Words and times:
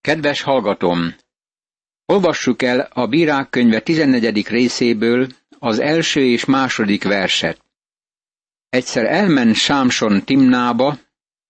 Kedves 0.00 0.42
hallgatom! 0.42 1.14
Olvassuk 2.06 2.62
el 2.62 2.80
a 2.80 3.06
Bírák 3.06 3.50
könyve 3.50 3.80
14. 3.80 4.48
részéből 4.48 5.28
az 5.58 5.78
első 5.78 6.20
és 6.20 6.44
második 6.44 7.04
verset. 7.04 7.64
Egyszer 8.68 9.04
elment 9.04 9.54
Sámson 9.54 10.24
Timnába, 10.24 10.98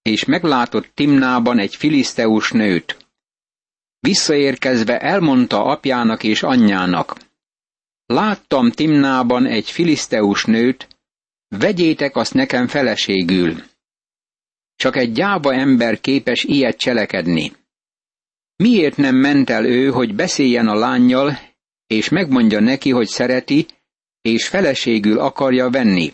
és 0.02 0.24
meglátott 0.24 0.90
Timnában 0.94 1.58
egy 1.58 1.76
filiszteus 1.76 2.50
nőt. 2.50 2.96
Visszaérkezve 4.00 4.98
elmondta 4.98 5.64
apjának 5.64 6.22
és 6.22 6.42
anyjának. 6.42 7.16
Láttam 8.06 8.70
Timnában 8.70 9.46
egy 9.46 9.70
filiszteus 9.70 10.44
nőt, 10.44 10.88
vegyétek 11.48 12.16
azt 12.16 12.34
nekem 12.34 12.66
feleségül. 12.66 13.62
Csak 14.76 14.96
egy 14.96 15.12
gyáva 15.12 15.54
ember 15.54 16.00
képes 16.00 16.44
ilyet 16.44 16.76
cselekedni. 16.76 17.58
Miért 18.60 18.96
nem 18.96 19.16
ment 19.16 19.50
el 19.50 19.64
ő, 19.64 19.90
hogy 19.90 20.14
beszéljen 20.14 20.68
a 20.68 20.74
lányjal, 20.74 21.38
és 21.86 22.08
megmondja 22.08 22.60
neki, 22.60 22.90
hogy 22.90 23.06
szereti, 23.06 23.66
és 24.20 24.48
feleségül 24.48 25.18
akarja 25.18 25.70
venni? 25.70 26.12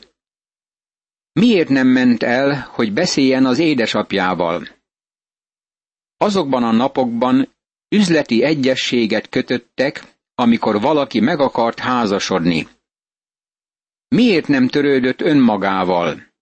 Miért 1.33 1.69
nem 1.69 1.87
ment 1.87 2.23
el, 2.23 2.69
hogy 2.71 2.93
beszéljen 2.93 3.47
az 3.47 3.59
édesapjával? 3.59 4.69
Azokban 6.17 6.63
a 6.63 6.73
napokban 6.73 7.55
üzleti 7.89 8.43
egyességet 8.43 9.29
kötöttek, 9.29 10.17
amikor 10.35 10.81
valaki 10.81 11.21
meg 11.21 11.41
akart 11.41 11.79
házasodni. 11.79 12.69
Miért 14.09 14.49
nem 14.49 14.69
törődött 14.69 15.21
önmagával? 15.21 16.33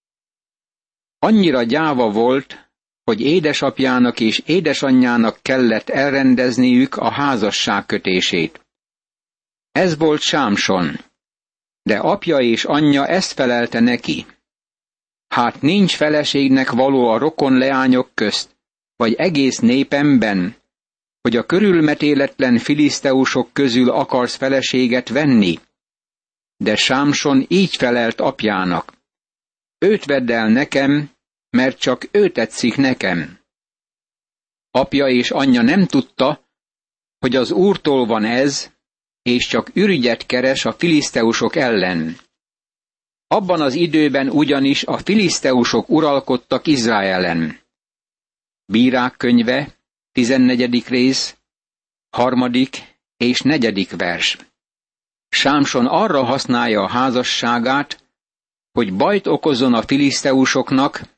Annyira 1.19 1.62
gyáva 1.62 2.11
volt, 2.11 2.64
hogy 3.05 3.21
édesapjának 3.21 4.21
és 4.21 4.43
édesanyjának 4.47 5.39
kellett 5.43 5.89
elrendezniük 5.89 6.97
a 6.97 7.11
házasság 7.11 7.87
kötését. 7.87 8.61
Ez 9.73 9.97
volt 9.97 10.20
Sámson, 10.20 11.01
de 11.83 11.98
apja 11.98 12.39
és 12.39 12.65
anyja 12.65 13.06
ezt 13.06 13.33
felelte 13.33 13.81
neki. 13.81 14.27
Hát 15.28 15.61
nincs 15.61 15.97
feleségnek 15.97 16.70
való 16.70 17.09
a 17.09 17.19
rokon 17.19 17.59
leányok 17.59 18.11
közt, 18.15 18.56
vagy 18.97 19.15
egész 19.15 19.59
népemben, 19.59 20.56
hogy 21.21 21.37
a 21.37 21.47
körülmetéletlen 21.47 22.59
filiszteusok 22.59 23.53
közül 23.53 23.91
akarsz 23.91 24.34
feleséget 24.34 25.09
venni? 25.09 25.59
De 26.56 26.77
Sámson 26.77 27.45
így 27.48 27.77
felelt 27.77 28.21
apjának. 28.21 28.93
Őt 29.78 30.05
vedd 30.05 30.33
el 30.33 30.48
nekem, 30.48 31.11
mert 31.55 31.78
csak 31.78 32.08
ő 32.10 32.30
tetszik 32.30 32.77
nekem. 32.77 33.38
Apja 34.70 35.06
és 35.08 35.30
anyja 35.30 35.62
nem 35.62 35.86
tudta, 35.86 36.48
hogy 37.19 37.36
az 37.36 37.50
úrtól 37.50 38.06
van 38.06 38.24
ez, 38.24 38.72
és 39.22 39.47
csak 39.47 39.70
ürügyet 39.75 40.27
keres 40.27 40.64
a 40.64 40.72
filiszteusok 40.72 41.56
ellen. 41.56 42.16
Abban 43.27 43.60
az 43.60 43.75
időben 43.75 44.28
ugyanis 44.28 44.84
a 44.84 44.98
filiszteusok 44.98 45.88
uralkodtak 45.88 46.66
Izraelen. 46.66 47.60
Bírák 48.64 49.16
könyve, 49.16 49.75
14. 50.12 50.88
rész, 50.88 51.36
harmadik 52.10 52.77
és 53.16 53.41
negyedik 53.41 53.97
vers. 53.97 54.38
Sámson 55.28 55.86
arra 55.86 56.25
használja 56.25 56.82
a 56.82 56.88
házasságát, 56.88 58.05
hogy 58.72 58.94
bajt 58.94 59.27
okozzon 59.27 59.75
a 59.75 59.82
filiszteusoknak, 59.82 61.14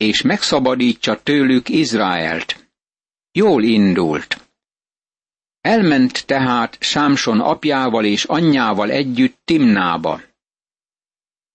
és 0.00 0.22
megszabadítsa 0.22 1.22
tőlük 1.22 1.68
Izraelt. 1.68 2.70
Jól 3.32 3.62
indult. 3.62 4.48
Elment 5.60 6.26
tehát 6.26 6.76
Sámson 6.80 7.40
apjával 7.40 8.04
és 8.04 8.24
anyjával 8.24 8.90
együtt 8.90 9.38
Timnába. 9.44 10.20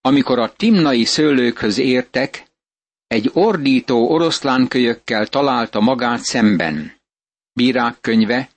Amikor 0.00 0.38
a 0.38 0.52
timnai 0.52 1.04
szőlőkhöz 1.04 1.78
értek, 1.78 2.46
egy 3.06 3.30
ordító 3.32 4.10
oroszlánkölyökkel 4.10 5.26
találta 5.26 5.80
magát 5.80 6.20
szemben. 6.20 7.00
Bírák 7.52 8.00
könyve, 8.00 8.50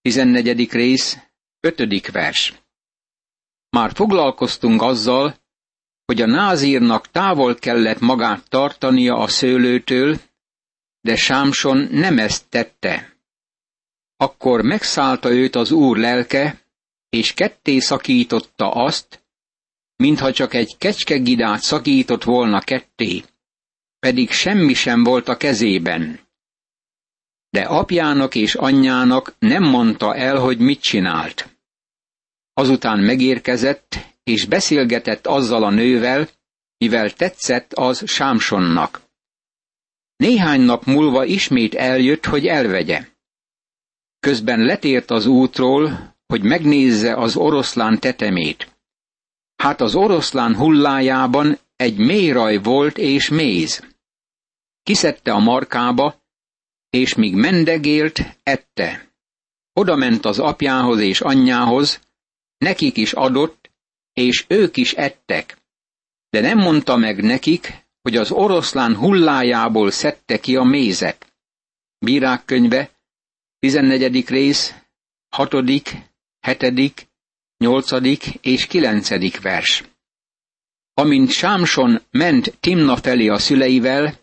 14. 0.00 0.70
rész, 0.72 1.18
5. 1.60 2.10
vers. 2.10 2.54
Már 3.70 3.92
foglalkoztunk 3.94 4.82
azzal, 4.82 5.36
hogy 6.04 6.22
a 6.22 6.26
názírnak 6.26 7.10
távol 7.10 7.54
kellett 7.54 8.00
magát 8.00 8.48
tartania 8.48 9.16
a 9.16 9.28
szőlőtől, 9.28 10.20
de 11.00 11.16
Sámson 11.16 11.88
nem 11.90 12.18
ezt 12.18 12.48
tette. 12.48 13.16
Akkor 14.16 14.62
megszállta 14.62 15.30
őt 15.30 15.54
az 15.54 15.70
úr 15.70 15.96
lelke, 15.96 16.60
és 17.08 17.34
ketté 17.34 17.78
szakította 17.78 18.70
azt, 18.70 19.24
mintha 19.96 20.32
csak 20.32 20.54
egy 20.54 20.76
kecskegidát 20.78 21.60
szakított 21.60 22.24
volna 22.24 22.60
ketté 22.60 23.24
pedig 24.04 24.30
semmi 24.30 24.74
sem 24.74 25.02
volt 25.04 25.28
a 25.28 25.36
kezében. 25.36 26.20
De 27.50 27.62
apjának 27.62 28.34
és 28.34 28.54
anyjának 28.54 29.34
nem 29.38 29.62
mondta 29.62 30.14
el, 30.14 30.38
hogy 30.38 30.58
mit 30.58 30.80
csinált. 30.80 31.56
Azután 32.52 32.98
megérkezett, 32.98 34.13
és 34.24 34.44
beszélgetett 34.46 35.26
azzal 35.26 35.64
a 35.64 35.70
nővel, 35.70 36.28
mivel 36.78 37.10
tetszett 37.12 37.72
az 37.72 38.02
Sámsonnak. 38.06 39.02
Néhány 40.16 40.60
nap 40.60 40.84
múlva 40.84 41.24
ismét 41.24 41.74
eljött, 41.74 42.24
hogy 42.24 42.46
elvegye. 42.46 43.06
Közben 44.20 44.60
letért 44.60 45.10
az 45.10 45.26
útról, 45.26 46.14
hogy 46.26 46.42
megnézze 46.42 47.14
az 47.14 47.36
oroszlán 47.36 48.00
tetemét. 48.00 48.76
Hát 49.56 49.80
az 49.80 49.94
oroszlán 49.94 50.56
hullájában 50.56 51.58
egy 51.76 51.96
mély 51.96 52.56
volt 52.56 52.98
és 52.98 53.28
méz 53.28 53.92
kiszedte 54.84 55.32
a 55.32 55.38
markába, 55.38 56.22
és 56.90 57.14
míg 57.14 57.34
mendegélt, 57.34 58.20
ette. 58.42 59.12
Oda 59.72 59.96
ment 59.96 60.24
az 60.24 60.38
apjához 60.38 61.00
és 61.00 61.20
anyjához, 61.20 62.00
nekik 62.58 62.96
is 62.96 63.12
adott, 63.12 63.63
és 64.14 64.44
ők 64.48 64.76
is 64.76 64.92
ettek. 64.92 65.58
De 66.30 66.40
nem 66.40 66.58
mondta 66.58 66.96
meg 66.96 67.22
nekik, 67.22 67.84
hogy 68.02 68.16
az 68.16 68.30
oroszlán 68.30 68.96
hullájából 68.96 69.90
szedte 69.90 70.40
ki 70.40 70.56
a 70.56 70.62
mézet. 70.62 71.32
Bírák 71.98 72.44
könyve, 72.44 72.90
14. 73.58 74.28
rész, 74.28 74.74
6., 75.28 75.52
7., 76.40 77.08
8. 77.56 77.90
és 78.40 78.66
9. 78.66 79.40
vers. 79.40 79.84
Amint 80.94 81.30
Sámson 81.30 82.02
ment 82.10 82.56
Timna 82.60 82.96
felé 82.96 83.28
a 83.28 83.38
szüleivel, 83.38 84.20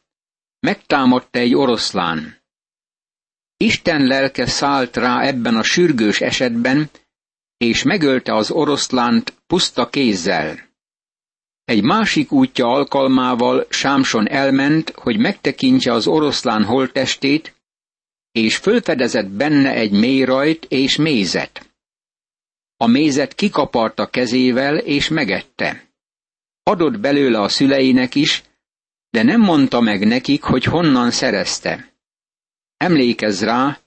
megtámadta 0.59 1.39
egy 1.39 1.55
oroszlán. 1.55 2.39
Isten 3.57 4.05
lelke 4.05 4.45
szállt 4.45 4.95
rá 4.95 5.21
ebben 5.21 5.55
a 5.55 5.63
sürgős 5.63 6.21
esetben, 6.21 6.89
és 7.61 7.83
megölte 7.83 8.35
az 8.35 8.51
oroszlánt 8.51 9.33
puszta 9.47 9.89
kézzel. 9.89 10.69
Egy 11.63 11.83
másik 11.83 12.31
útja 12.31 12.67
alkalmával 12.67 13.65
Sámson 13.69 14.29
elment, 14.29 14.89
hogy 14.89 15.17
megtekintse 15.17 15.91
az 15.91 16.07
oroszlán 16.07 16.63
holttestét, 16.63 17.55
és 18.31 18.57
fölfedezett 18.57 19.27
benne 19.27 19.73
egy 19.73 19.91
mélyrajt 19.91 20.65
és 20.69 20.95
mézet. 20.95 21.71
A 22.77 22.87
mézet 22.87 23.35
kikaparta 23.35 24.09
kezével 24.09 24.77
és 24.77 25.07
megette. 25.07 25.85
Adott 26.63 26.99
belőle 26.99 27.39
a 27.39 27.49
szüleinek 27.49 28.15
is, 28.15 28.43
de 29.09 29.23
nem 29.23 29.41
mondta 29.41 29.79
meg 29.79 30.07
nekik, 30.07 30.43
hogy 30.43 30.63
honnan 30.63 31.11
szerezte. 31.11 31.93
Emlékezz 32.77 33.43
rá, 33.43 33.79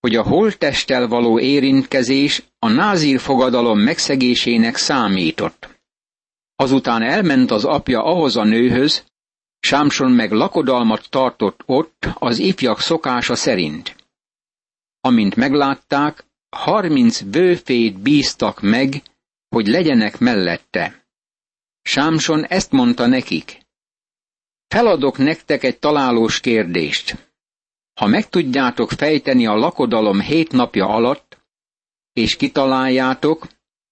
hogy 0.00 0.16
a 0.16 0.22
holttesttel 0.22 1.06
való 1.06 1.40
érintkezés 1.40 2.42
a 2.58 2.68
názír 2.68 3.20
fogadalom 3.20 3.78
megszegésének 3.78 4.76
számított. 4.76 5.80
Azután 6.56 7.02
elment 7.02 7.50
az 7.50 7.64
apja 7.64 8.04
ahhoz 8.04 8.36
a 8.36 8.44
nőhöz, 8.44 9.04
Sámson 9.60 10.10
meg 10.10 10.32
lakodalmat 10.32 11.10
tartott 11.10 11.62
ott 11.66 12.06
az 12.14 12.38
ifjak 12.38 12.80
szokása 12.80 13.34
szerint. 13.34 13.96
Amint 15.00 15.36
meglátták, 15.36 16.24
harminc 16.56 17.20
bőfét 17.20 17.98
bíztak 17.98 18.60
meg, 18.60 19.02
hogy 19.48 19.66
legyenek 19.66 20.18
mellette. 20.18 21.06
Sámson 21.82 22.44
ezt 22.44 22.70
mondta 22.72 23.06
nekik. 23.06 23.66
Feladok 24.68 25.18
nektek 25.18 25.62
egy 25.62 25.78
találós 25.78 26.40
kérdést. 26.40 27.26
Ha 28.00 28.06
meg 28.06 28.28
tudjátok 28.28 28.90
fejteni 28.90 29.46
a 29.46 29.54
lakodalom 29.54 30.20
hét 30.20 30.52
napja 30.52 30.86
alatt, 30.88 31.27
és 32.18 32.36
kitaláljátok, 32.36 33.46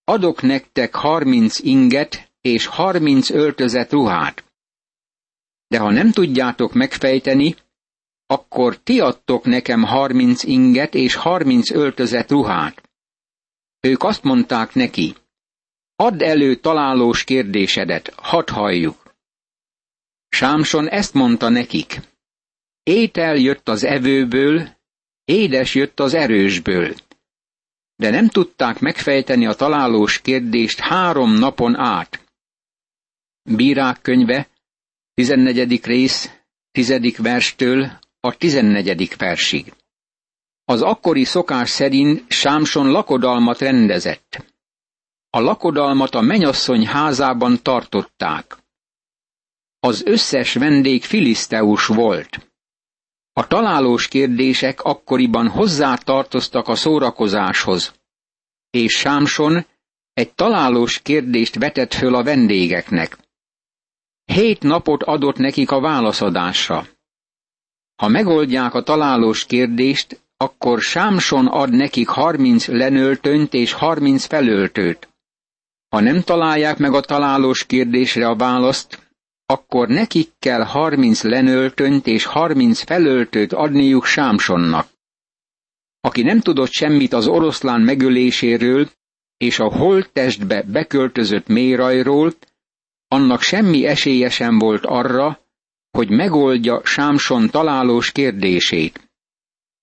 adok 0.05 0.43
nektek 0.43 0.95
harminc 0.95 1.59
inget 1.59 2.33
és 2.41 2.67
harminc 2.67 3.31
öltözet 3.31 3.93
ruhát. 3.93 4.45
De 5.67 5.79
ha 5.79 5.91
nem 5.91 6.11
tudjátok 6.13 6.73
megfejteni, 6.73 7.55
akkor 8.27 8.79
ti 8.79 9.01
adtok 9.01 9.45
nekem 9.45 9.83
harminc 9.83 10.43
inget 10.43 10.95
és 10.95 11.15
harminc 11.15 11.71
öltözet 11.71 12.31
ruhát. 12.31 12.89
Ők 13.81 14.03
azt 14.03 14.23
mondták 14.23 14.75
neki, 14.75 15.15
add 15.97 16.23
elő 16.23 16.55
találós 16.57 17.25
kérdésedet, 17.25 18.15
hadd 18.17 18.51
halljuk. 18.51 19.15
Sámson 20.29 20.89
ezt 20.89 21.15
mondta 21.15 21.49
nekik, 21.49 22.01
étel 22.83 23.37
jött 23.37 23.69
az 23.69 23.85
evőből, 23.85 24.69
édes 25.25 25.75
jött 25.75 26.01
az 26.01 26.15
erősből. 26.15 26.95
De 27.97 28.11
nem 28.11 28.29
tudták 28.29 28.81
megfejteni 28.81 29.47
a 29.47 29.55
találós 29.55 30.21
kérdést 30.21 30.79
három 30.79 31.33
napon 31.33 31.77
át. 31.77 32.25
Bírák 33.43 34.01
könyve, 34.03 34.49
14. 35.15 35.85
rész, 35.85 36.31
10. 36.73 37.17
verstől 37.17 37.99
a 38.21 38.37
14. 38.37 39.17
versig. 39.17 39.73
Az 40.65 40.83
akkori 40.83 41.25
szokás 41.25 41.71
szerint 41.71 42.31
Sámson 42.31 42.91
lakodalmat 42.91 43.59
rendezett. 43.59 44.45
A 45.31 45.41
lakodalmat 45.41 46.15
a 46.15 46.21
menyasszony 46.21 46.87
házában 46.87 47.63
tartották. 47.63 48.57
Az 49.81 50.03
összes 50.05 50.53
vendég 50.55 51.05
filiszteus 51.05 51.87
volt. 51.87 52.46
A 53.41 53.47
találós 53.47 54.09
kérdések 54.09 54.83
akkoriban 54.83 55.49
hozzá 55.49 55.95
tartoztak 55.97 56.69
a 56.69 56.75
szórakozáshoz, 56.75 57.95
és 58.71 58.93
Sámson 58.93 59.67
egy 60.13 60.33
találós 60.35 61.03
kérdést 61.03 61.55
vetett 61.55 61.95
föl 61.95 62.15
a 62.15 62.23
vendégeknek. 62.23 63.19
Hét 64.25 64.63
napot 64.63 65.03
adott 65.03 65.37
nekik 65.37 65.71
a 65.71 65.81
válaszadásra. 65.81 66.87
Ha 67.97 68.09
megoldják 68.09 68.75
a 68.75 68.83
találós 68.83 69.45
kérdést, 69.45 70.21
akkor 70.37 70.81
Sámson 70.81 71.47
ad 71.47 71.71
nekik 71.71 72.09
harminc 72.09 72.67
lenöltönyt 72.67 73.55
és 73.55 73.73
harminc 73.73 74.25
felöltőt. 74.25 75.09
Ha 75.89 76.01
nem 76.01 76.23
találják 76.23 76.79
meg 76.79 76.95
a 76.95 77.01
találós 77.01 77.65
kérdésre 77.67 78.29
a 78.29 78.37
választ, 78.37 79.06
akkor 79.47 79.89
nekik 79.89 80.31
kell 80.39 80.63
harminc 80.63 81.23
lenöltönyt 81.23 82.07
és 82.07 82.25
harminc 82.25 82.83
felöltőt 82.83 83.53
adniuk 83.53 84.05
Sámsonnak. 84.05 84.89
Aki 86.01 86.23
nem 86.23 86.41
tudott 86.41 86.71
semmit 86.71 87.13
az 87.13 87.27
oroszlán 87.27 87.81
megöléséről 87.81 88.89
és 89.37 89.59
a 89.59 89.69
holttestbe 89.69 90.63
beköltözött 90.63 91.47
mérajról, 91.47 92.33
annak 93.09 93.41
semmi 93.43 93.87
esélye 93.87 94.31
sem 94.31 94.59
volt 94.59 94.85
arra, 94.85 95.41
hogy 95.91 96.11
megoldja 96.11 96.81
Sámson 96.85 97.51
találós 97.51 98.13
kérdését. 98.13 99.11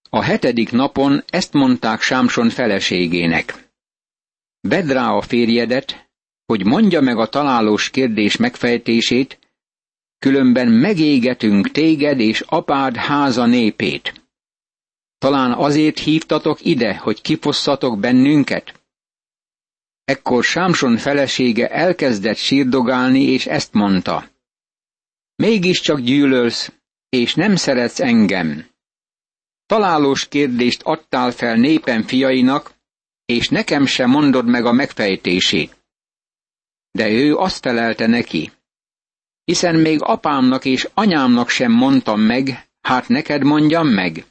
A 0.10 0.22
hetedik 0.22 0.72
napon 0.72 1.24
ezt 1.28 1.54
mondták 1.54 2.02
Sámson 2.02 2.50
feleségének. 2.50 3.72
Vedd 4.60 4.88
rá 4.88 5.10
a 5.10 5.22
férjedet, 5.22 6.10
hogy 6.46 6.66
mondja 6.66 7.02
meg 7.02 7.18
a 7.18 7.28
találós 7.28 7.90
kérdés 7.90 8.38
megfejtését, 8.38 9.40
különben 10.24 10.68
megégetünk 10.68 11.72
téged 11.72 12.20
és 12.20 12.42
apád 12.42 12.96
háza 12.96 13.46
népét. 13.46 14.14
Talán 15.18 15.52
azért 15.52 16.00
hívtatok 16.00 16.66
ide, 16.66 16.98
hogy 16.98 17.22
kifosszatok 17.22 18.00
bennünket? 18.00 18.82
Ekkor 20.04 20.44
Sámson 20.44 20.98
felesége 20.98 21.68
elkezdett 21.70 22.36
sírdogálni, 22.36 23.22
és 23.22 23.46
ezt 23.46 23.74
mondta. 23.74 24.30
Mégiscsak 25.36 26.00
gyűlölsz, 26.00 26.72
és 27.10 27.36
nem 27.36 27.56
szeretsz 27.56 28.00
engem. 28.00 28.66
Találós 29.66 30.28
kérdést 30.28 30.82
adtál 30.82 31.32
fel 31.32 31.56
népen 31.56 32.04
fiainak, 32.04 32.74
és 33.26 33.50
nekem 33.50 33.86
sem 33.86 34.10
mondod 34.10 34.46
meg 34.46 34.66
a 34.66 34.72
megfejtését. 34.72 35.78
De 36.92 37.10
ő 37.10 37.36
azt 37.36 37.60
felelte 37.60 38.08
neki 38.08 38.52
hiszen 39.44 39.76
még 39.76 40.02
apámnak 40.02 40.66
és 40.66 40.90
anyámnak 40.94 41.50
sem 41.50 41.72
mondtam 41.72 42.22
meg, 42.22 42.70
hát 42.82 43.08
neked 43.08 43.44
mondjam 43.44 43.88
meg. 43.88 44.26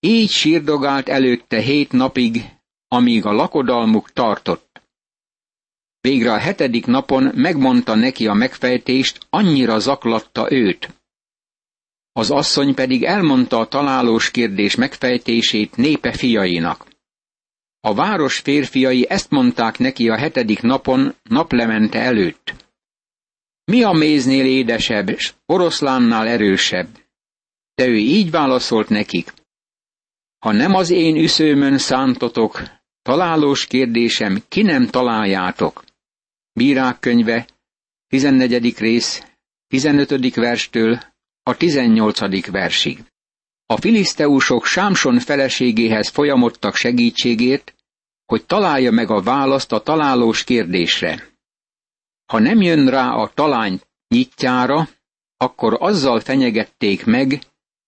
Így 0.00 0.30
sírdogált 0.30 1.08
előtte 1.08 1.60
hét 1.60 1.92
napig, 1.92 2.44
amíg 2.88 3.24
a 3.24 3.32
lakodalmuk 3.32 4.12
tartott. 4.12 4.82
Végre 6.00 6.32
a 6.32 6.38
hetedik 6.38 6.86
napon 6.86 7.30
megmondta 7.34 7.94
neki 7.94 8.26
a 8.26 8.32
megfejtést, 8.32 9.26
annyira 9.30 9.78
zaklatta 9.78 10.52
őt. 10.52 10.88
Az 12.12 12.30
asszony 12.30 12.74
pedig 12.74 13.04
elmondta 13.04 13.58
a 13.58 13.68
találós 13.68 14.30
kérdés 14.30 14.74
megfejtését 14.74 15.76
népe 15.76 16.12
fiainak. 16.12 16.86
A 17.80 17.94
város 17.94 18.38
férfiai 18.38 19.06
ezt 19.08 19.30
mondták 19.30 19.78
neki 19.78 20.08
a 20.08 20.16
hetedik 20.16 20.60
napon 20.60 21.14
naplemente 21.22 22.00
előtt. 22.00 22.61
Mi 23.64 23.82
a 23.82 23.92
méznél 23.92 24.46
édesebb, 24.46 25.18
s 25.18 25.34
oroszlánnál 25.46 26.28
erősebb? 26.28 26.88
De 27.74 27.86
ő 27.86 27.96
így 27.96 28.30
válaszolt 28.30 28.88
nekik. 28.88 29.32
Ha 30.38 30.52
nem 30.52 30.74
az 30.74 30.90
én 30.90 31.16
üszőmön 31.16 31.78
szántotok, 31.78 32.62
találós 33.02 33.66
kérdésem, 33.66 34.42
ki 34.48 34.62
nem 34.62 34.86
találjátok? 34.86 35.84
Bírák 36.52 36.98
könyve, 37.00 37.46
14. 38.08 38.78
rész, 38.78 39.22
15. 39.68 40.34
verstől 40.34 41.00
a 41.42 41.56
18. 41.56 42.50
versig. 42.50 42.98
A 43.66 43.76
filiszteusok 43.76 44.66
Sámson 44.66 45.18
feleségéhez 45.18 46.08
folyamodtak 46.08 46.74
segítségért, 46.74 47.74
hogy 48.26 48.44
találja 48.46 48.90
meg 48.90 49.10
a 49.10 49.22
választ 49.22 49.72
a 49.72 49.82
találós 49.82 50.44
kérdésre. 50.44 51.31
Ha 52.26 52.38
nem 52.38 52.60
jön 52.60 52.88
rá 52.88 53.12
a 53.12 53.30
talány 53.34 53.80
nyitjára, 54.08 54.88
akkor 55.36 55.76
azzal 55.80 56.20
fenyegették 56.20 57.04
meg, 57.04 57.40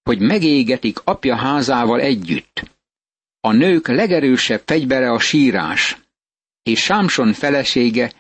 hogy 0.03 0.21
megégetik 0.21 0.99
apja 1.05 1.37
házával 1.37 2.01
együtt. 2.01 2.71
A 3.41 3.53
nők 3.53 3.89
legerősebb 3.89 4.63
fegyvere 4.65 5.11
a 5.11 5.19
sírás, 5.19 5.97
és 6.63 6.83
Sámson 6.83 7.33
felesége 7.33 8.13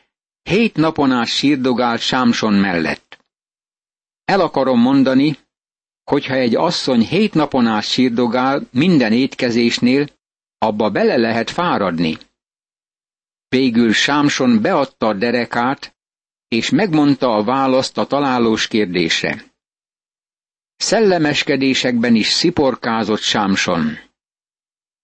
hét 0.43 0.76
napon 0.76 1.12
át 1.12 1.26
sírdogált 1.26 2.00
Sámson 2.00 2.52
mellett. 2.52 3.19
El 4.25 4.40
akarom 4.40 4.81
mondani, 4.81 5.38
hogyha 6.05 6.34
egy 6.34 6.55
asszony 6.55 7.00
hét 7.00 7.34
napon 7.34 7.66
át 7.66 7.84
sírdogál 7.84 8.69
minden 8.70 9.12
étkezésnél, 9.12 10.08
abba 10.58 10.90
bele 10.90 11.16
lehet 11.16 11.50
fáradni. 11.50 12.18
Végül 13.49 13.92
Sámson 13.92 14.61
beadta 14.61 15.06
a 15.06 15.12
derekát, 15.12 15.94
és 16.49 16.71
megmondta 16.71 17.35
a 17.35 17.45
választ 17.45 17.99
a 17.99 18.07
találós 18.07 18.67
kérdésre. 18.69 19.45
Szellemeskedésekben 20.77 22.15
is 22.15 22.27
sziporkázott 22.29 23.21
Sámson. 23.21 23.99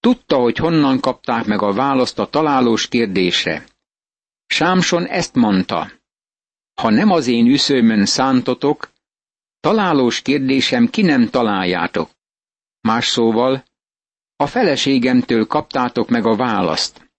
Tudta, 0.01 0.37
hogy 0.37 0.57
honnan 0.57 1.01
kapták 1.01 1.45
meg 1.47 1.63
a 1.63 1.73
választ 1.73 2.19
a 2.19 2.27
találós 2.27 2.89
kérdésre. 2.89 3.65
Sámson 4.47 5.07
ezt 5.07 5.35
mondta. 5.35 5.91
Ha 6.81 6.91
nem 6.91 7.11
az 7.11 7.27
én 7.27 7.47
üszőmön 7.47 8.07
szántotok, 8.07 8.91
találós 9.61 10.23
kérdésem 10.23 10.91
ki 10.91 11.03
nem 11.03 11.31
találjátok. 11.31 12.11
Más 12.81 13.07
szóval, 13.07 13.65
a 14.37 14.47
feleségemtől 14.47 15.47
kaptátok 15.47 16.09
meg 16.09 16.27
a 16.27 16.37
választ. 16.37 17.11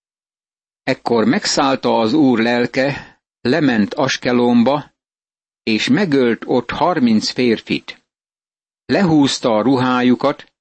Ekkor 0.84 1.25
megszállta 1.25 2.00
az 2.00 2.13
úr 2.13 2.40
lelke, 2.40 3.11
lement 3.41 3.93
Askelomba, 3.93 4.91
és 5.63 5.88
megölt 5.88 6.43
ott 6.45 6.69
harminc 6.69 7.29
férfit. 7.29 8.03
Lehúzta 8.86 9.55
a 9.55 9.62
ruhájukat, 9.62 10.51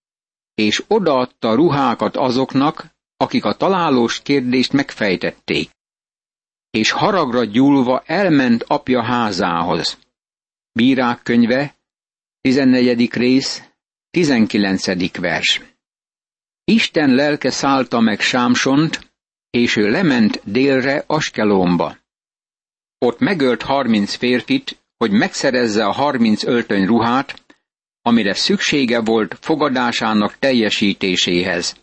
és 0.55 0.85
odaadta 0.87 1.49
a 1.49 1.55
ruhákat 1.55 2.17
azoknak, 2.17 2.87
akik 3.17 3.45
a 3.45 3.55
találós 3.55 4.23
kérdést 4.23 4.73
megfejtették. 4.73 5.71
És 6.71 6.91
haragra 6.91 7.45
gyúlva 7.45 8.03
elment 8.07 8.63
apja 8.63 9.03
házához. 9.03 9.99
Bírák 10.73 11.23
könyve, 11.23 11.75
14. 12.41 13.13
rész, 13.13 13.63
19. 14.11 15.17
vers. 15.19 15.61
Isten 16.65 17.15
lelke 17.15 17.51
szállta 17.51 18.01
meg 18.01 18.21
Sámsont, 18.21 19.13
és 19.51 19.77
ő 19.77 19.91
lement 19.91 20.41
délre 20.45 21.05
Askelomba. 21.07 22.00
Ott 23.05 23.19
megölt 23.19 23.63
harminc 23.63 24.15
férfit, 24.15 24.79
hogy 24.97 25.11
megszerezze 25.11 25.85
a 25.85 25.93
harminc 25.93 26.45
öltöny 26.45 26.87
ruhát, 26.87 27.43
amire 28.03 28.35
szüksége 28.35 29.01
volt 29.01 29.37
fogadásának 29.41 30.39
teljesítéséhez. 30.39 31.77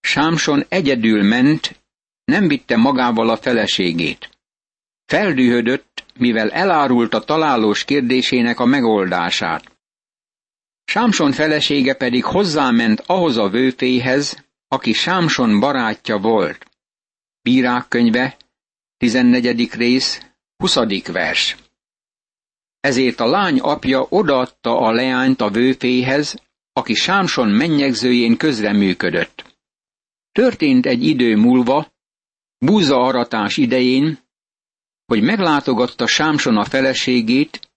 Sámson 0.00 0.64
egyedül 0.68 1.22
ment, 1.22 1.80
nem 2.24 2.48
vitte 2.48 2.76
magával 2.76 3.28
a 3.28 3.36
feleségét. 3.36 4.30
Feldühödött, 5.04 6.04
mivel 6.18 6.50
elárult 6.50 7.14
a 7.14 7.24
találós 7.24 7.84
kérdésének 7.84 8.60
a 8.60 8.64
megoldását. 8.64 9.72
Sámson 10.84 11.32
felesége 11.32 11.94
pedig 11.94 12.24
hozzáment 12.24 13.02
ahhoz 13.06 13.36
a 13.36 13.48
vőféhez, 13.48 14.44
aki 14.68 14.92
Sámson 14.92 15.60
barátja 15.60 16.18
volt. 16.18 16.66
Bírák 17.42 17.88
könyve, 17.88 18.36
14. 18.98 19.72
rész, 19.72 20.22
20. 20.56 20.74
vers. 21.06 21.56
Ezért 22.80 23.20
a 23.20 23.26
lány 23.26 23.60
apja 23.60 24.06
odaadta 24.08 24.78
a 24.78 24.92
leányt 24.92 25.40
a 25.40 25.50
vőféhez, 25.50 26.42
aki 26.72 26.94
Sámson 26.94 27.48
mennyegzőjén 27.48 28.36
közreműködött. 28.36 29.58
Történt 30.32 30.86
egy 30.86 31.02
idő 31.02 31.36
múlva, 31.36 31.92
búza 32.58 32.96
aratás 32.96 33.56
idején, 33.56 34.18
hogy 35.06 35.22
meglátogatta 35.22 36.06
Sámson 36.06 36.56
a 36.56 36.64
feleségét, 36.64 37.70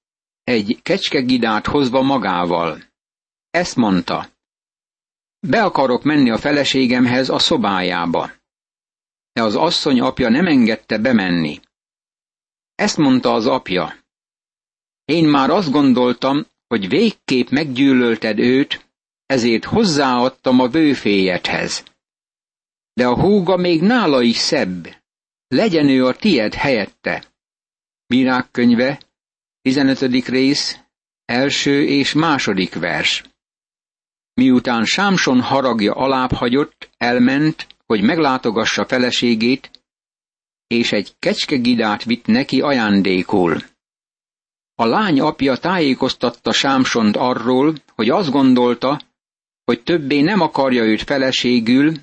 egy 0.44 0.80
kecskegidát 0.82 1.66
hozva 1.66 2.02
magával. 2.02 2.84
Ezt 3.50 3.76
mondta. 3.76 4.30
Be 5.40 5.64
akarok 5.64 6.04
menni 6.04 6.30
a 6.30 6.38
feleségemhez 6.38 7.30
a 7.30 7.40
szobájába. 7.40 8.32
De 9.34 9.44
az 9.44 9.56
asszony 9.56 10.00
apja 10.00 10.30
nem 10.30 10.46
engedte 10.46 10.98
bemenni. 10.98 11.60
Ezt 12.76 12.98
mondta 12.98 13.34
az 13.34 13.46
apja. 13.46 13.96
Én 15.06 15.28
már 15.28 15.50
azt 15.50 15.72
gondoltam, 15.72 16.46
hogy 16.68 16.90
végképp 16.90 17.50
meggyűlölted 17.50 18.40
őt, 18.40 18.86
ezért 19.26 19.66
hozzáadtam 19.66 20.60
a 20.60 20.68
vőféjethez. 20.68 21.84
De 22.94 23.08
a 23.08 23.22
húga 23.22 23.58
még 23.58 23.82
nála 23.82 24.22
is 24.22 24.36
szebb. 24.38 24.88
Legyen 25.48 25.90
ő 25.90 26.06
a 26.06 26.16
tied 26.16 26.54
helyette. 26.54 27.26
Bírák 28.08 28.52
könyve, 28.52 29.00
15. 29.62 30.28
rész, 30.28 30.80
első 31.26 31.86
és 31.86 32.14
második 32.14 32.74
vers. 32.74 33.24
Miután 34.34 34.86
Sámson 34.86 35.42
haragja 35.42 35.94
alább 35.94 36.32
hagyott, 36.32 36.90
elment, 36.98 37.68
hogy 37.92 38.02
meglátogassa 38.02 38.86
feleségét, 38.86 39.72
és 40.68 40.92
egy 40.92 41.16
kecskegidát 41.20 42.04
vitt 42.04 42.26
neki 42.26 42.62
ajándékul. 42.62 43.62
A 44.76 44.86
lány 44.86 45.20
apja 45.20 45.58
tájékoztatta 45.58 46.52
Sámsont 46.52 47.16
arról, 47.16 47.76
hogy 47.96 48.10
azt 48.10 48.32
gondolta, 48.32 49.02
hogy 49.64 49.84
többé 49.84 50.22
nem 50.22 50.42
akarja 50.42 50.84
őt 50.84 51.02
feleségül, 51.02 51.94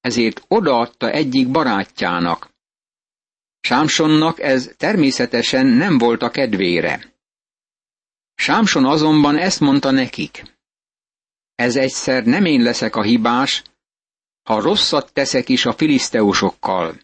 ezért 0.00 0.44
odaadta 0.48 1.10
egyik 1.10 1.50
barátjának. 1.50 2.50
Sámsonnak 3.60 4.40
ez 4.40 4.70
természetesen 4.76 5.66
nem 5.66 5.98
volt 5.98 6.22
a 6.22 6.30
kedvére. 6.30 7.12
Sámson 8.34 8.84
azonban 8.84 9.36
ezt 9.36 9.60
mondta 9.60 9.90
nekik. 9.90 10.42
Ez 11.54 11.76
egyszer 11.76 12.24
nem 12.24 12.44
én 12.44 12.62
leszek 12.62 12.96
a 12.96 13.02
hibás, 13.02 13.62
ha 14.48 14.60
rosszat 14.60 15.12
teszek 15.12 15.48
is 15.48 15.66
a 15.66 15.72
filiszteusokkal. 15.72 17.00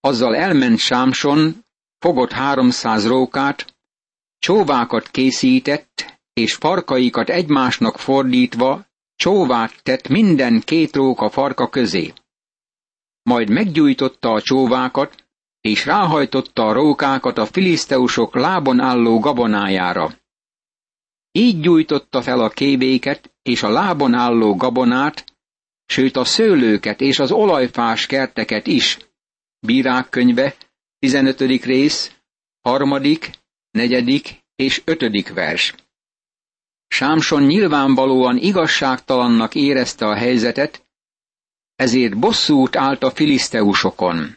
Azzal 0.00 0.36
elment 0.36 0.78
Sámson, 0.78 1.64
fogott 1.98 2.32
háromszáz 2.32 3.06
rókát, 3.06 3.74
csóvákat 4.38 5.08
készített, 5.08 6.18
és 6.32 6.54
farkaikat 6.54 7.28
egymásnak 7.28 7.98
fordítva 7.98 8.86
csóvát 9.16 9.82
tett 9.82 10.08
minden 10.08 10.60
két 10.60 10.94
róka 10.94 11.30
farka 11.30 11.68
közé. 11.68 12.12
Majd 13.22 13.50
meggyújtotta 13.50 14.32
a 14.32 14.40
csóvákat, 14.40 15.24
és 15.60 15.86
ráhajtotta 15.86 16.66
a 16.66 16.72
rókákat 16.72 17.38
a 17.38 17.46
filiszteusok 17.46 18.34
lábon 18.34 18.80
álló 18.80 19.18
gabonájára. 19.18 20.14
Így 21.32 21.60
gyújtotta 21.60 22.22
fel 22.22 22.40
a 22.40 22.48
kébéket 22.48 23.32
és 23.42 23.62
a 23.62 23.70
lábon 23.70 24.14
álló 24.14 24.56
gabonát, 24.56 25.29
sőt 25.90 26.16
a 26.16 26.24
szőlőket 26.24 27.00
és 27.00 27.18
az 27.18 27.30
olajfás 27.32 28.06
kerteket 28.06 28.66
is. 28.66 28.98
Bírák 29.66 30.08
könyve, 30.08 30.56
15. 30.98 31.40
rész, 31.40 32.14
harmadik, 32.60 33.30
negyedik 33.70 34.40
és 34.56 34.82
ötödik 34.84 35.32
vers. 35.32 35.74
Sámson 36.88 37.42
nyilvánvalóan 37.42 38.36
igazságtalannak 38.36 39.54
érezte 39.54 40.06
a 40.06 40.14
helyzetet, 40.14 40.86
ezért 41.76 42.18
bosszút 42.18 42.76
állt 42.76 43.02
a 43.02 43.10
filiszteusokon. 43.10 44.36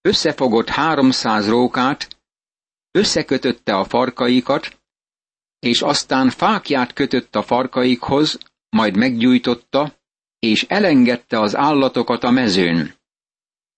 Összefogott 0.00 0.68
háromszáz 0.68 1.48
rókát, 1.48 2.18
összekötötte 2.90 3.74
a 3.76 3.84
farkaikat, 3.84 4.80
és 5.58 5.82
aztán 5.82 6.30
fákját 6.30 6.92
kötött 6.92 7.34
a 7.36 7.42
farkaikhoz, 7.42 8.38
majd 8.68 8.96
meggyújtotta, 8.96 9.98
és 10.40 10.62
elengedte 10.68 11.40
az 11.40 11.56
állatokat 11.56 12.24
a 12.24 12.30
mezőn. 12.30 12.94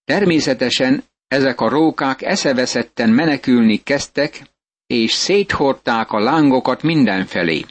Természetesen 0.05 1.05
ezek 1.29 1.61
a 1.61 1.69
rókák 1.69 2.23
eszeveszetten 2.23 3.11
menekülni 3.11 3.83
kezdtek, 3.83 4.51
és 4.87 5.13
széthordták 5.13 6.11
a 6.11 6.19
lángokat 6.19 6.83
mindenfelé. 6.83 7.65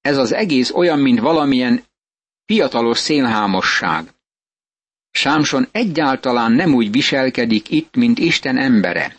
Ez 0.00 0.16
az 0.16 0.32
egész 0.32 0.70
olyan, 0.70 0.98
mint 0.98 1.20
valamilyen 1.20 1.84
fiatalos 2.44 2.98
szélhámosság. 2.98 4.14
Sámson 5.10 5.68
egyáltalán 5.70 6.52
nem 6.52 6.74
úgy 6.74 6.90
viselkedik 6.90 7.70
itt, 7.70 7.94
mint 7.94 8.18
Isten 8.18 8.56
embere. 8.58 9.16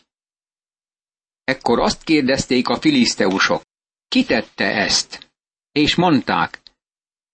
Ekkor 1.44 1.80
azt 1.80 2.04
kérdezték 2.04 2.68
a 2.68 2.80
filiszteusok, 2.80 3.62
ki 4.08 4.26
tette 4.26 4.66
ezt? 4.66 5.32
És 5.72 5.96
mondták, 5.96 6.62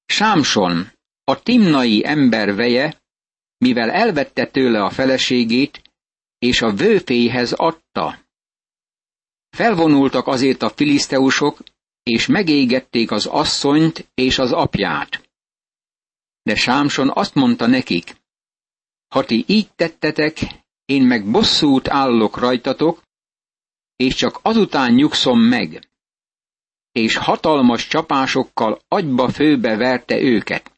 Sámson, 0.06 0.92
a 1.24 1.42
timnai 1.42 2.06
ember 2.06 2.56
veje, 2.56 3.02
mivel 3.58 3.90
elvette 3.90 4.48
tőle 4.48 4.84
a 4.84 4.90
feleségét, 4.90 5.82
és 6.38 6.62
a 6.62 6.74
vőféhez 6.74 7.52
adta. 7.52 8.20
Felvonultak 9.50 10.28
azért 10.28 10.62
a 10.62 10.70
filiszteusok, 10.70 11.60
és 12.04 12.28
megégették 12.28 13.12
az 13.12 13.26
asszonyt 13.26 14.12
és 14.14 14.38
az 14.38 14.52
apját. 14.52 15.30
De 16.44 16.56
Sámson 16.56 17.10
azt 17.14 17.34
mondta 17.34 17.68
nekik, 17.68 18.16
ha 19.08 19.26
ti 19.26 19.44
így 19.48 19.72
tettetek, 19.72 20.40
én 20.86 21.04
meg 21.04 21.32
bosszút 21.32 21.88
állok 21.88 22.38
rajtatok, 22.38 23.04
és 23.96 24.16
csak 24.16 24.40
azután 24.42 24.94
nyugszom 24.94 25.40
meg. 25.40 25.91
És 26.92 27.16
hatalmas 27.16 27.88
csapásokkal 27.88 28.82
agyba 28.88 29.30
főbe 29.30 29.76
verte 29.76 30.22
őket. 30.22 30.72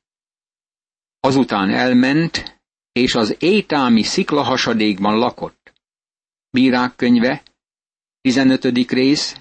Azután 1.20 1.70
elment, 1.70 2.62
és 2.92 3.16
az 3.16 3.36
étámi 3.40 4.04
sziklahasadékban 4.04 5.18
lakott. 5.18 5.74
Bírák 6.50 6.96
könyve, 6.96 7.44
15. 8.22 8.92
rész, 8.92 9.36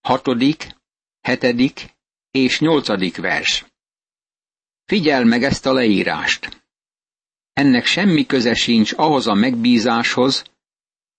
6., 0.00 0.26
7. 1.20 1.96
és 2.30 2.60
8. 2.60 3.16
vers. 3.16 3.64
Figyel 4.84 5.24
meg 5.24 5.42
ezt 5.42 5.66
a 5.66 5.72
leírást. 5.72 6.62
Ennek 7.52 7.84
semmi 7.84 8.26
köze 8.26 8.54
sincs 8.54 8.92
ahhoz 8.96 9.26
a 9.26 9.34
megbízáshoz, 9.34 10.44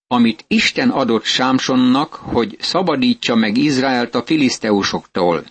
amit 0.08 0.46
Isten 0.48 0.90
adott 0.90 1.24
Sámsonnak, 1.24 2.14
hogy 2.14 2.58
szabadítsa 2.60 3.36
meg 3.36 3.58
Izraelt 3.58 4.16
a 4.16 4.24
filiszteusoktól. 4.26 5.46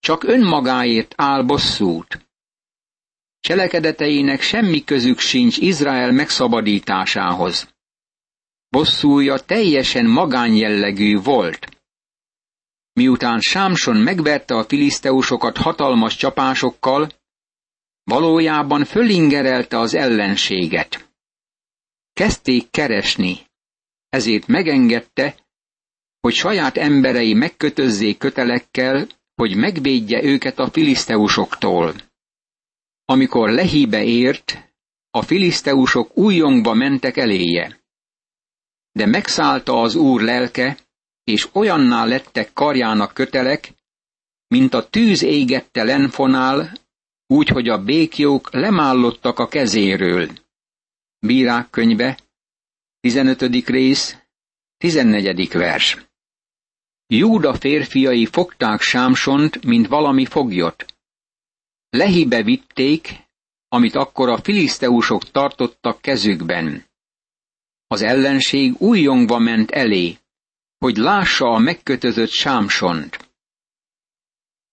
Csak 0.00 0.24
önmagáért 0.24 1.14
áll 1.16 1.42
bosszút. 1.42 2.26
Cselekedeteinek 3.40 4.40
semmi 4.40 4.84
közük 4.84 5.18
sincs 5.18 5.56
Izrael 5.56 6.12
megszabadításához. 6.12 7.74
Bosszúja 8.68 9.38
teljesen 9.38 10.06
magánjellegű 10.06 11.18
volt. 11.18 11.68
Miután 12.92 13.40
Sámson 13.40 13.96
megverte 13.96 14.54
a 14.54 14.64
filiszteusokat 14.64 15.56
hatalmas 15.56 16.16
csapásokkal, 16.16 17.08
valójában 18.04 18.84
fölingerelte 18.84 19.78
az 19.78 19.94
ellenséget. 19.94 21.07
Kezdték 22.18 22.70
keresni, 22.70 23.46
ezért 24.08 24.46
megengedte, 24.46 25.36
hogy 26.20 26.34
saját 26.34 26.76
emberei 26.76 27.34
megkötözzék 27.34 28.18
kötelekkel, 28.18 29.08
hogy 29.34 29.56
megvédje 29.56 30.22
őket 30.22 30.58
a 30.58 30.70
filiszteusoktól. 30.70 31.94
Amikor 33.04 33.50
lehíbe 33.50 34.04
ért, 34.04 34.72
a 35.10 35.22
filiszteusok 35.22 36.16
újongva 36.16 36.74
mentek 36.74 37.16
eléje. 37.16 37.80
De 38.92 39.06
megszállta 39.06 39.80
az 39.80 39.94
úr 39.94 40.20
lelke, 40.20 40.78
és 41.24 41.48
olyanná 41.52 42.04
lettek 42.04 42.52
karjának 42.52 43.14
kötelek, 43.14 43.72
mint 44.48 44.74
a 44.74 44.88
tűz 44.88 45.22
égette 45.22 45.84
lenfonál, 45.84 46.72
úgy, 47.26 47.48
hogy 47.48 47.68
a 47.68 47.84
békjók 47.84 48.52
lemállottak 48.52 49.38
a 49.38 49.48
kezéről. 49.48 50.46
Bírák 51.20 51.70
könyve, 51.70 52.18
15. 53.00 53.42
rész, 53.66 54.16
14. 54.76 55.52
vers. 55.52 56.06
Júda 57.06 57.54
férfiai 57.54 58.26
fogták 58.26 58.80
Sámsont, 58.80 59.64
mint 59.64 59.86
valami 59.86 60.26
foglyot. 60.26 60.86
Lehibe 61.90 62.42
vitték, 62.42 63.28
amit 63.68 63.94
akkor 63.94 64.28
a 64.28 64.42
filiszteusok 64.42 65.30
tartottak 65.30 66.00
kezükben. 66.00 66.84
Az 67.86 68.02
ellenség 68.02 68.80
újjongva 68.80 69.38
ment 69.38 69.70
elé, 69.70 70.18
hogy 70.78 70.96
lássa 70.96 71.46
a 71.46 71.58
megkötözött 71.58 72.30
Sámsont. 72.30 73.30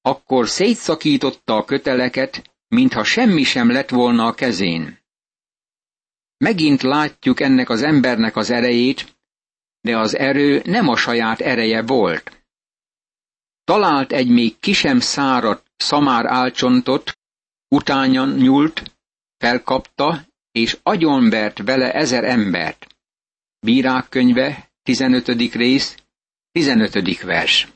Akkor 0.01 0.47
szétszakította 0.49 1.55
a 1.55 1.65
köteleket, 1.65 2.51
mintha 2.67 3.03
semmi 3.03 3.43
sem 3.43 3.71
lett 3.71 3.89
volna 3.89 4.25
a 4.25 4.33
kezén. 4.33 5.03
Megint 6.45 6.81
látjuk 6.81 7.39
ennek 7.39 7.69
az 7.69 7.81
embernek 7.81 8.35
az 8.35 8.49
erejét, 8.49 9.17
de 9.81 9.97
az 9.97 10.15
erő 10.15 10.61
nem 10.65 10.87
a 10.87 10.95
saját 10.95 11.41
ereje 11.41 11.81
volt. 11.81 12.45
Talált 13.63 14.11
egy 14.11 14.29
még 14.29 14.59
kisem 14.59 14.99
száradt 14.99 15.67
szamár 15.77 16.25
álcsontot, 16.25 17.17
utána 17.67 18.25
nyúlt, 18.25 18.97
felkapta, 19.37 20.25
és 20.51 20.77
agyonvert 20.83 21.57
vele 21.63 21.93
ezer 21.93 22.23
embert. 22.23 22.87
Bírák 23.59 24.09
könyve, 24.09 24.71
15. 24.83 25.53
rész, 25.53 25.95
15. 26.51 27.21
vers. 27.21 27.67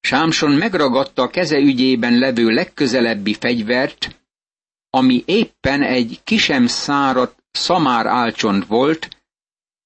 Sámson 0.00 0.52
megragadta 0.52 1.22
a 1.22 1.28
keze 1.30 1.58
ügyében 1.58 2.18
levő 2.18 2.48
legközelebbi 2.48 3.34
fegyvert, 3.34 4.19
ami 4.90 5.22
éppen 5.26 5.82
egy 5.82 6.20
kisem 6.24 6.66
száradt 6.66 7.42
szamár 7.50 8.06
álcsont 8.06 8.66
volt, 8.66 9.08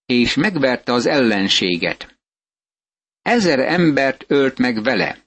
és 0.07 0.35
megverte 0.35 0.93
az 0.93 1.07
ellenséget. 1.07 2.19
Ezer 3.23 3.59
embert 3.59 4.25
ölt 4.27 4.59
meg 4.59 4.83
vele. 4.83 5.25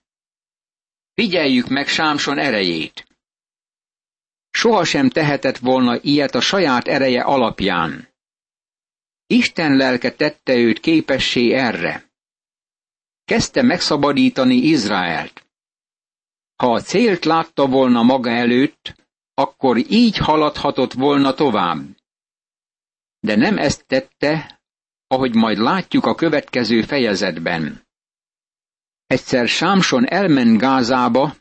Figyeljük 1.13 1.67
meg 1.67 1.88
Sámson 1.88 2.38
erejét. 2.38 3.07
Sohasem 4.50 5.10
tehetett 5.10 5.57
volna 5.57 6.00
ilyet 6.01 6.36
a 6.36 6.41
saját 6.41 6.88
ereje 6.88 7.22
alapján. 7.22 8.07
Isten 9.27 9.75
lelke 9.75 10.12
tette 10.12 10.55
őt 10.55 10.79
képessé 10.79 11.53
erre. 11.53 12.12
Kezdte 13.25 13.62
megszabadítani 13.62 14.55
Izraelt. 14.55 15.46
Ha 16.55 16.74
a 16.74 16.81
célt 16.81 17.25
látta 17.25 17.67
volna 17.67 18.03
maga 18.03 18.29
előtt, 18.29 19.06
akkor 19.39 19.77
így 19.77 20.17
haladhatott 20.17 20.94
volna 20.94 21.34
tovább. 21.34 21.79
De 23.20 23.36
nem 23.36 23.58
ezt 23.58 23.88
tette, 23.88 24.62
ahogy 25.08 25.36
majd 25.36 25.58
látjuk 25.58 26.06
a 26.06 26.15
következő 26.15 26.82
fejezetben. 26.82 27.88
Egyszer 29.06 29.48
Sámson 29.48 30.08
elment 30.08 30.58
Gázába, 30.60 31.36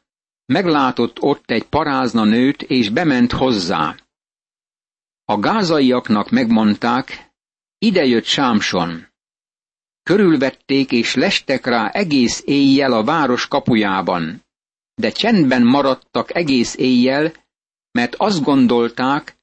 meglátott 0.46 1.20
ott 1.20 1.50
egy 1.50 1.64
parázna 1.64 2.24
nőt, 2.24 2.62
és 2.62 2.88
bement 2.88 3.32
hozzá. 3.32 3.96
A 5.24 5.38
gázaiaknak 5.38 6.30
megmondták, 6.30 7.30
ide 7.78 8.04
jött 8.04 8.24
Sámson. 8.24 9.06
Körülvették 10.02 10.92
és 10.92 11.14
lestek 11.14 11.66
rá 11.66 11.88
egész 11.88 12.42
éjjel 12.44 12.92
a 12.92 13.04
város 13.04 13.48
kapujában, 13.48 14.44
de 14.94 15.10
csendben 15.10 15.62
maradtak 15.62 16.34
egész 16.34 16.74
éjjel, 16.74 17.32
mert 17.96 18.14
azt 18.14 18.42
gondolták, 18.42 19.36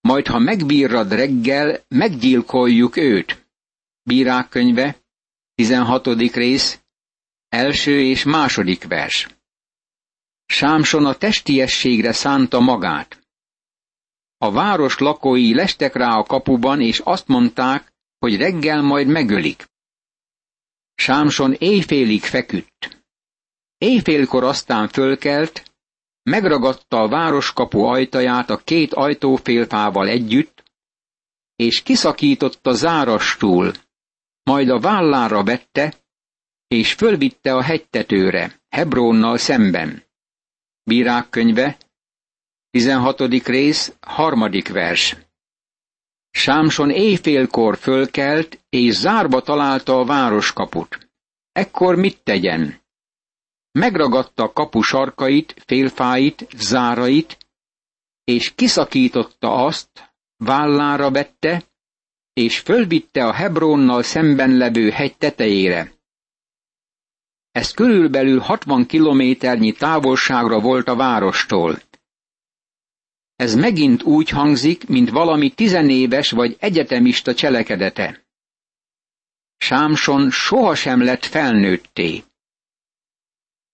majd 0.00 0.26
ha 0.26 0.38
megvirrad 0.38 1.12
reggel, 1.12 1.84
meggyilkoljuk 1.88 2.96
őt. 2.96 3.46
Bírák 4.02 4.48
könyve, 4.48 4.96
16. 5.54 6.06
rész, 6.32 6.80
első 7.48 8.00
és 8.00 8.24
második 8.24 8.84
vers. 8.84 9.28
Sámson 10.46 11.06
a 11.06 11.14
testiességre 11.14 12.12
szánta 12.12 12.60
magát. 12.60 13.18
A 14.38 14.50
város 14.50 14.98
lakói 14.98 15.54
lestek 15.54 15.94
rá 15.94 16.16
a 16.16 16.22
kapuban, 16.22 16.80
és 16.80 16.98
azt 16.98 17.28
mondták, 17.28 17.92
hogy 18.18 18.36
reggel 18.36 18.82
majd 18.82 19.06
megölik. 19.06 19.64
Sámson 20.94 21.52
éjfélig 21.52 22.22
feküdt. 22.22 23.04
Éjfélkor 23.78 24.44
aztán 24.44 24.88
fölkelt, 24.88 25.73
megragadta 26.24 27.00
a 27.00 27.08
városkapu 27.08 27.80
ajtaját 27.80 28.50
a 28.50 28.56
két 28.56 28.92
ajtófélfával 28.92 30.08
együtt, 30.08 30.62
és 31.56 31.82
kiszakította 31.82 32.72
zárastól, 32.72 33.72
majd 34.42 34.68
a 34.68 34.80
vállára 34.80 35.44
vette, 35.44 35.94
és 36.68 36.92
fölvitte 36.92 37.54
a 37.54 37.62
hegytetőre, 37.62 38.62
Hebrónnal 38.68 39.38
szemben. 39.38 40.02
Bírák 40.82 41.28
könyve, 41.28 41.76
16. 42.70 43.20
rész, 43.44 43.94
harmadik 44.00 44.68
vers. 44.68 45.16
Sámson 46.30 46.90
éjfélkor 46.90 47.76
fölkelt, 47.76 48.64
és 48.68 48.94
zárba 48.94 49.42
találta 49.42 49.98
a 49.98 50.04
városkaput. 50.04 51.08
Ekkor 51.52 51.96
mit 51.96 52.22
tegyen? 52.22 52.83
Megragadta 53.78 54.42
a 54.42 54.52
kapu 54.52 54.80
sarkait, 54.80 55.54
félfáit, 55.66 56.46
zárait, 56.56 57.38
és 58.24 58.54
kiszakította 58.54 59.64
azt, 59.64 60.14
vállára 60.36 61.10
vette, 61.10 61.62
és 62.32 62.58
fölvitte 62.58 63.26
a 63.26 63.32
Hebrónnal 63.32 64.02
szemben 64.02 64.56
levő 64.56 64.90
hegy 64.90 65.16
tetejére. 65.16 65.92
Ez 67.50 67.70
körülbelül 67.70 68.38
60 68.40 68.86
kilométernyi 68.86 69.72
távolságra 69.72 70.60
volt 70.60 70.88
a 70.88 70.96
várostól. 70.96 71.82
Ez 73.36 73.54
megint 73.54 74.02
úgy 74.02 74.28
hangzik, 74.28 74.86
mint 74.88 75.10
valami 75.10 75.50
tizenéves 75.50 76.30
vagy 76.30 76.56
egyetemista 76.58 77.34
cselekedete. 77.34 78.26
Sámson 79.56 80.30
sohasem 80.30 81.02
lett 81.02 81.24
felnőtté. 81.24 82.24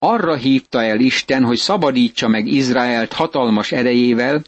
Arra 0.02 0.36
hívta 0.36 0.82
el 0.82 1.00
Isten, 1.00 1.44
hogy 1.44 1.56
szabadítsa 1.56 2.28
meg 2.28 2.46
Izraelt 2.46 3.12
hatalmas 3.12 3.72
erejével, 3.72 4.42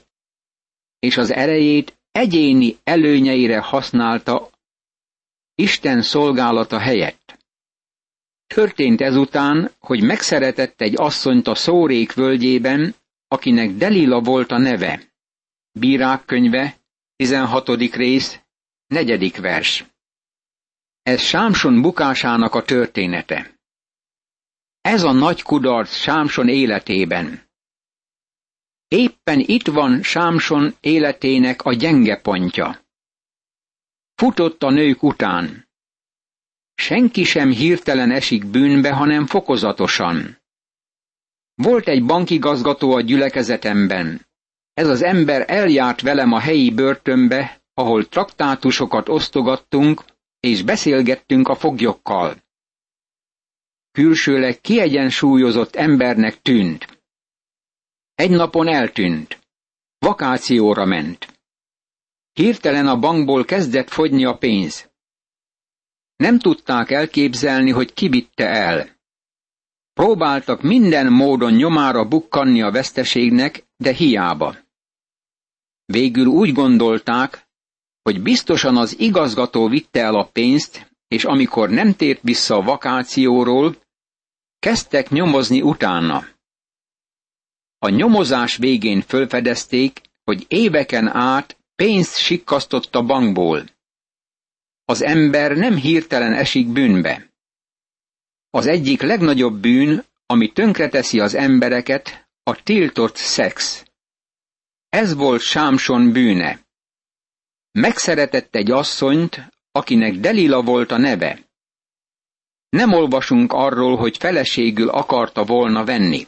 és 0.99 1.17
az 1.17 1.33
erejét 1.33 1.99
egyéni 2.13 2.77
előnyeire 2.85 3.61
használta 3.61 4.51
Isten 5.55 6.03
szolgálata 6.03 6.79
helyett. 6.79 7.39
Történt 8.47 9.01
ezután, 9.01 9.71
hogy 9.79 10.03
megszeretett 10.03 10.81
egy 10.81 10.95
asszonyt 10.97 11.47
a 11.47 11.55
szórék 11.55 12.13
völgyében, 12.13 12.95
akinek 13.29 13.71
Delila 13.71 14.21
volt 14.21 14.51
a 14.51 14.59
neve. 14.59 15.03
Bírák 15.73 16.25
könyve, 16.25 16.77
16. 17.17 17.69
rész, 17.95 18.41
4. 18.87 19.41
vers. 19.41 19.85
Ez 21.03 21.21
Sámson 21.21 21.83
bukásának 21.83 22.55
a 22.55 22.63
története. 22.63 23.52
Ez 24.83 25.03
a 25.03 25.13
nagy 25.13 25.43
kudarc 25.43 25.95
Sámson 25.95 26.49
életében. 26.49 27.51
Éppen 28.89 29.41
itt 29.41 29.67
van 29.67 30.03
Sámson 30.03 30.75
életének 30.81 31.63
a 31.63 31.73
gyenge 31.73 32.21
pontja. 32.21 32.81
Futott 34.15 34.63
a 34.63 34.71
nők 34.71 35.03
után. 35.03 35.69
Senki 36.75 37.25
sem 37.25 37.51
hirtelen 37.51 38.11
esik 38.11 38.47
bűnbe, 38.47 38.93
hanem 38.93 39.27
fokozatosan. 39.27 40.39
Volt 41.55 41.89
egy 41.89 42.05
bankigazgató 42.05 42.93
a 42.93 43.01
gyülekezetemben. 43.01 44.27
Ez 44.75 44.89
az 44.89 45.03
ember 45.03 45.45
eljárt 45.47 46.01
velem 46.01 46.33
a 46.33 46.39
helyi 46.39 46.71
börtönbe, 46.71 47.63
ahol 47.75 48.09
traktátusokat 48.09 49.09
osztogattunk, 49.09 50.05
és 50.41 50.63
beszélgettünk 50.63 51.49
a 51.49 51.55
foglyokkal. 51.55 52.42
Külsőleg 53.93 54.61
kiegyensúlyozott 54.61 55.75
embernek 55.75 56.43
tűnt. 56.43 57.03
Egy 58.15 58.31
napon 58.31 58.69
eltűnt. 58.69 59.39
Vakációra 59.99 60.85
ment. 60.85 61.41
Hirtelen 62.33 62.87
a 62.87 62.99
bankból 62.99 63.45
kezdett 63.45 63.89
fogyni 63.89 64.25
a 64.25 64.37
pénz. 64.37 64.91
Nem 66.17 66.39
tudták 66.39 66.91
elképzelni, 66.91 67.71
hogy 67.71 67.93
kivitte 67.93 68.49
el. 68.49 69.01
Próbáltak 69.93 70.63
minden 70.63 71.13
módon 71.13 71.53
nyomára 71.53 72.09
bukkanni 72.09 72.63
a 72.63 72.71
veszteségnek, 72.71 73.65
de 73.77 73.93
hiába. 73.93 74.57
Végül 75.85 76.27
úgy 76.27 76.53
gondolták, 76.53 77.47
hogy 78.03 78.23
biztosan 78.23 78.77
az 78.77 78.99
igazgató 78.99 79.69
vitte 79.69 80.01
el 80.01 80.15
a 80.15 80.29
pénzt, 80.33 80.91
és 81.09 81.25
amikor 81.25 81.71
nem 81.71 81.95
tért 81.95 82.23
vissza 82.23 82.55
a 82.55 82.63
vakációról, 82.63 83.77
kezdtek 84.63 85.09
nyomozni 85.09 85.61
utána. 85.63 86.27
A 87.79 87.89
nyomozás 87.89 88.57
végén 88.57 89.01
fölfedezték, 89.01 90.01
hogy 90.25 90.45
éveken 90.49 91.09
át 91.09 91.57
pénzt 91.75 92.17
sikkasztott 92.19 92.95
a 92.95 93.03
bankból. 93.03 93.65
Az 94.85 95.03
ember 95.03 95.57
nem 95.57 95.77
hirtelen 95.77 96.33
esik 96.33 96.69
bűnbe. 96.69 97.31
Az 98.51 98.67
egyik 98.67 99.01
legnagyobb 99.01 99.61
bűn, 99.61 100.05
ami 100.27 100.53
tönkreteszi 100.53 101.21
az 101.21 101.35
embereket, 101.35 102.29
a 102.43 102.63
tiltott 102.63 103.17
szex. 103.17 103.85
Ez 104.89 105.15
volt 105.15 105.41
Sámson 105.41 106.13
bűne. 106.13 106.61
Megszeretett 107.73 108.55
egy 108.55 108.71
asszonyt, 108.71 109.49
akinek 109.73 110.15
Delila 110.15 110.63
volt 110.63 110.91
a 110.91 110.97
neve. 110.97 111.52
Nem 112.77 112.93
olvasunk 112.93 113.53
arról, 113.53 113.97
hogy 113.97 114.17
feleségül 114.17 114.89
akarta 114.89 115.45
volna 115.45 115.85
venni. 115.85 116.27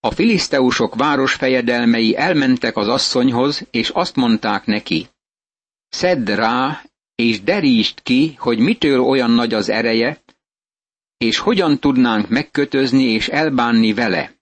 A 0.00 0.10
filiszteusok 0.10 0.94
városfejedelmei 0.94 2.16
elmentek 2.16 2.76
az 2.76 2.88
asszonyhoz, 2.88 3.66
és 3.70 3.88
azt 3.88 4.16
mondták 4.16 4.66
neki, 4.66 5.08
szedd 5.88 6.30
rá, 6.30 6.82
és 7.14 7.42
derítsd 7.42 8.02
ki, 8.02 8.34
hogy 8.38 8.58
mitől 8.58 9.00
olyan 9.00 9.30
nagy 9.30 9.54
az 9.54 9.68
ereje, 9.68 10.22
és 11.16 11.38
hogyan 11.38 11.78
tudnánk 11.80 12.28
megkötözni 12.28 13.04
és 13.04 13.28
elbánni 13.28 13.92
vele. 13.92 14.34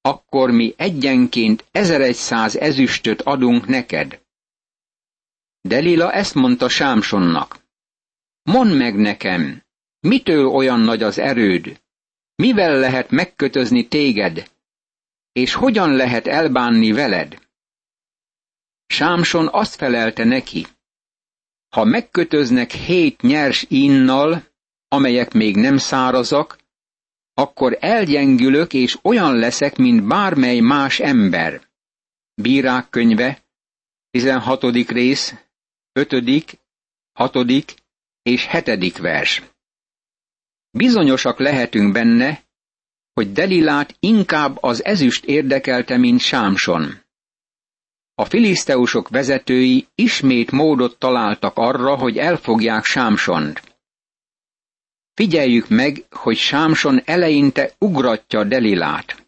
Akkor 0.00 0.50
mi 0.50 0.74
egyenként 0.76 1.64
ezeregyszáz 1.70 2.56
ezüstöt 2.56 3.22
adunk 3.22 3.66
neked. 3.66 4.20
Delila 5.60 6.12
ezt 6.12 6.34
mondta 6.34 6.68
Sámsonnak. 6.68 7.61
Mondd 8.42 8.76
meg 8.76 8.96
nekem, 8.96 9.62
mitől 10.00 10.46
olyan 10.46 10.80
nagy 10.80 11.02
az 11.02 11.18
erőd? 11.18 11.80
Mivel 12.34 12.78
lehet 12.78 13.10
megkötözni 13.10 13.88
téged? 13.88 14.50
És 15.32 15.54
hogyan 15.54 15.96
lehet 15.96 16.26
elbánni 16.26 16.92
veled? 16.92 17.38
Sámson 18.86 19.48
azt 19.52 19.74
felelte 19.74 20.24
neki. 20.24 20.66
Ha 21.68 21.84
megkötöznek 21.84 22.70
hét 22.70 23.20
nyers 23.20 23.64
innal, 23.68 24.44
amelyek 24.88 25.32
még 25.32 25.56
nem 25.56 25.76
szárazak, 25.76 26.58
akkor 27.34 27.76
elgyengülök, 27.80 28.72
és 28.72 28.98
olyan 29.02 29.36
leszek, 29.36 29.76
mint 29.76 30.06
bármely 30.06 30.60
más 30.60 31.00
ember. 31.00 31.68
Bírák 32.34 32.88
könyve, 32.88 33.44
16. 34.10 34.62
rész, 34.88 35.34
5., 35.92 36.58
6. 37.12 37.81
és 38.22 38.48
7. 38.50 38.98
vers. 38.98 39.42
Bizonyosak 40.70 41.38
lehetünk 41.38 41.92
benne, 41.92 42.42
hogy 43.12 43.32
Delilát 43.32 43.96
inkább 44.00 44.58
az 44.60 44.84
ezüst 44.84 45.24
érdekelte, 45.24 45.96
mint 45.96 46.20
Sámson. 46.20 47.00
A 48.14 48.24
filiszteusok 48.24 49.08
vezetői 49.08 49.86
ismét 49.94 50.50
módot 50.50 50.98
találtak 50.98 51.56
arra, 51.56 51.96
hogy 51.96 52.18
elfogják 52.18 52.84
Sámsont. 52.84 53.62
Figyeljük 55.14 55.68
meg, 55.68 56.04
hogy 56.10 56.36
Sámson 56.36 57.00
eleinte 57.04 57.72
ugratja 57.78 58.44
Delilát. 58.44 59.26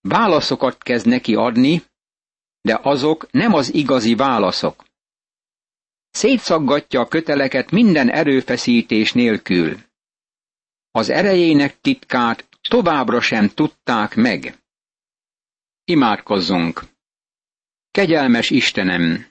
Válaszokat 0.00 0.82
kezd 0.82 1.06
neki 1.06 1.34
adni, 1.34 1.82
de 2.60 2.78
azok 2.82 3.30
nem 3.30 3.52
az 3.52 3.74
igazi 3.74 4.14
válaszok. 4.14 4.84
Szétszaggatja 6.16 7.00
a 7.00 7.08
köteleket 7.08 7.70
minden 7.70 8.10
erőfeszítés 8.10 9.12
nélkül. 9.12 9.76
Az 10.90 11.10
erejének 11.10 11.80
titkát 11.80 12.48
továbbra 12.68 13.20
sem 13.20 13.48
tudták 13.48 14.14
meg. 14.14 14.58
Imádkozzunk! 15.84 16.82
Kegyelmes 17.90 18.50
Istenem! 18.50 19.26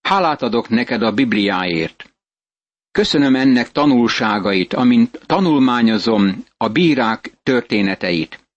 Hálát 0.00 0.42
adok 0.42 0.68
neked 0.68 1.02
a 1.02 1.12
Bibliáért. 1.12 2.14
Köszönöm 2.90 3.36
ennek 3.36 3.72
tanulságait, 3.72 4.72
amint 4.72 5.20
tanulmányozom 5.26 6.44
a 6.56 6.68
bírák 6.68 7.32
történeteit. 7.42 8.48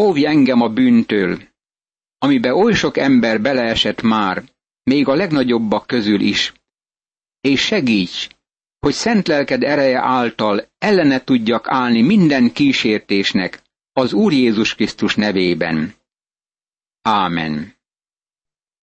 Óvj 0.00 0.26
engem 0.26 0.60
a 0.60 0.68
bűntől, 0.68 1.42
amibe 2.18 2.54
oly 2.54 2.72
sok 2.72 2.96
ember 2.96 3.40
beleesett 3.40 4.00
már, 4.02 4.51
még 4.84 5.08
a 5.08 5.14
legnagyobbak 5.14 5.86
közül 5.86 6.20
is. 6.20 6.52
És 7.40 7.60
segíts, 7.60 8.28
hogy 8.78 8.92
szent 8.92 9.28
lelked 9.28 9.62
ereje 9.62 9.98
által 9.98 10.66
ellene 10.78 11.24
tudjak 11.24 11.68
állni 11.68 12.02
minden 12.02 12.52
kísértésnek 12.52 13.62
az 13.92 14.12
Úr 14.12 14.32
Jézus 14.32 14.74
Krisztus 14.74 15.14
nevében. 15.14 15.94
Ámen. 17.02 17.74